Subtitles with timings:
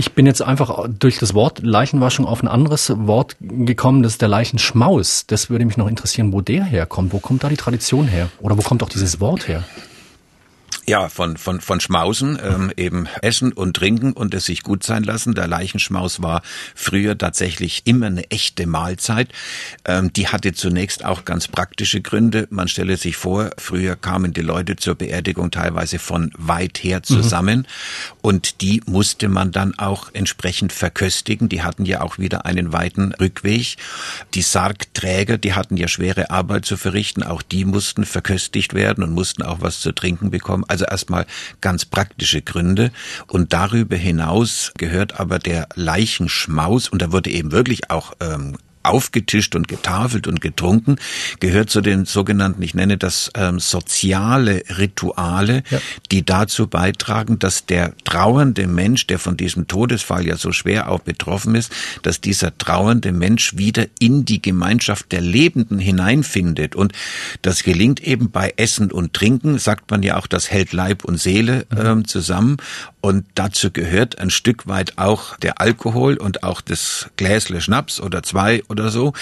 [0.00, 4.22] Ich bin jetzt einfach durch das Wort Leichenwaschung auf ein anderes Wort gekommen, das ist
[4.22, 5.26] der Leichenschmaus.
[5.26, 7.12] Das würde mich noch interessieren, wo der herkommt.
[7.12, 8.30] Wo kommt da die Tradition her?
[8.40, 9.62] Oder wo kommt auch dieses Wort her?
[10.86, 15.04] Ja, von, von, von Schmausen, ähm, eben essen und trinken und es sich gut sein
[15.04, 15.34] lassen.
[15.34, 16.42] Der Leichenschmaus war
[16.74, 19.28] früher tatsächlich immer eine echte Mahlzeit.
[19.84, 22.48] Ähm, die hatte zunächst auch ganz praktische Gründe.
[22.50, 27.04] Man stelle sich vor, früher kamen die Leute zur Beerdigung teilweise von weit her mhm.
[27.04, 27.64] zusammen mhm.
[28.22, 31.48] und die musste man dann auch entsprechend verköstigen.
[31.48, 33.76] Die hatten ja auch wieder einen weiten Rückweg.
[34.34, 37.22] Die Sargträger, die hatten ja schwere Arbeit zu verrichten.
[37.22, 40.64] Auch die mussten verköstigt werden und mussten auch was zu trinken bekommen.
[40.70, 41.26] Also erstmal
[41.60, 42.92] ganz praktische Gründe.
[43.26, 49.54] Und darüber hinaus gehört aber der Leichenschmaus, und da wurde eben wirklich auch ähm, aufgetischt
[49.54, 50.96] und getafelt und getrunken,
[51.38, 55.80] gehört zu den sogenannten, ich nenne das ähm, soziale Rituale, ja.
[56.10, 61.00] die dazu beitragen, dass der trauernde Mensch, der von diesem Todesfall ja so schwer auch
[61.00, 66.74] betroffen ist, dass dieser trauernde Mensch wieder in die Gemeinschaft der Lebenden hineinfindet.
[66.74, 66.92] Und
[67.42, 71.18] das gelingt eben bei Essen und Trinken, sagt man ja auch, das hält Leib und
[71.18, 71.78] Seele mhm.
[71.78, 72.56] ähm, zusammen.
[73.00, 78.22] Und dazu gehört ein Stück weit auch der Alkohol und auch das Gläsle Schnaps oder
[78.22, 79.14] zwei oder so,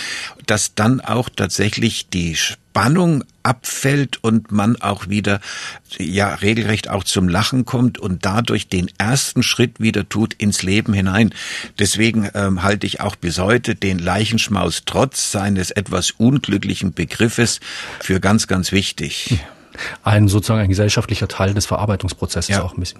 [0.46, 5.40] dass dann auch tatsächlich die Spannung abfällt und man auch wieder,
[5.96, 10.92] ja, regelrecht auch zum Lachen kommt und dadurch den ersten Schritt wieder tut ins Leben
[10.92, 11.32] hinein.
[11.78, 17.60] Deswegen ähm, halte ich auch bis heute den Leichenschmaus trotz seines etwas unglücklichen Begriffes
[18.00, 19.38] für ganz, ganz wichtig.
[20.02, 22.62] Ein sozusagen ein gesellschaftlicher Teil des Verarbeitungsprozesses ja.
[22.62, 22.96] auch ein bisschen.